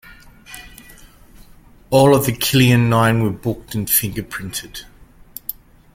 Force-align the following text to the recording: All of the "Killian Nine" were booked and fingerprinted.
All 1.91 2.15
of 2.15 2.25
the 2.25 2.31
"Killian 2.31 2.89
Nine" 2.89 3.21
were 3.21 3.29
booked 3.29 3.75
and 3.75 3.85
fingerprinted. 3.87 4.85